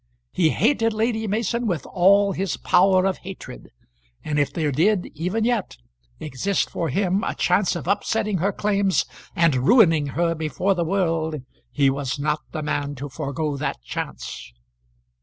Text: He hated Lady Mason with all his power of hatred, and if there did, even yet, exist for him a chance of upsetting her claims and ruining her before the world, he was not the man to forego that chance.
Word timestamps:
He 0.31 0.49
hated 0.49 0.93
Lady 0.93 1.27
Mason 1.27 1.67
with 1.67 1.85
all 1.85 2.31
his 2.31 2.57
power 2.57 3.05
of 3.05 3.19
hatred, 3.19 3.69
and 4.23 4.39
if 4.39 4.51
there 4.51 4.71
did, 4.71 5.05
even 5.15 5.43
yet, 5.43 5.77
exist 6.19 6.71
for 6.71 6.89
him 6.89 7.23
a 7.23 7.35
chance 7.35 7.75
of 7.75 7.87
upsetting 7.87 8.39
her 8.39 8.51
claims 8.51 9.05
and 9.35 9.55
ruining 9.67 10.07
her 10.17 10.33
before 10.33 10.73
the 10.73 10.83
world, 10.83 11.35
he 11.71 11.91
was 11.91 12.17
not 12.17 12.41
the 12.51 12.63
man 12.63 12.95
to 12.95 13.09
forego 13.09 13.57
that 13.57 13.79
chance. 13.83 14.51